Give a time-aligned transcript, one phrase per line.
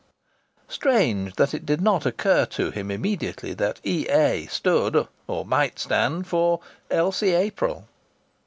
[0.67, 4.47] Strange that it did not occur to him immediately that E.A.
[4.47, 7.87] stood, or might stand, for Elsie April!